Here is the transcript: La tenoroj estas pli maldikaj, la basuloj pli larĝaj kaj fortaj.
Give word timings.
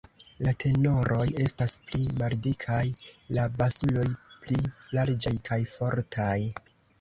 La 0.45 0.51
tenoroj 0.61 1.25
estas 1.43 1.75
pli 1.89 2.01
maldikaj, 2.21 2.79
la 3.37 3.45
basuloj 3.59 4.07
pli 4.47 4.59
larĝaj 4.97 5.35
kaj 5.51 5.61
fortaj. 5.77 6.35